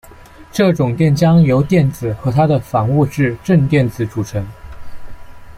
[0.51, 4.43] 这种电浆由电子和它的反物质正电子组成。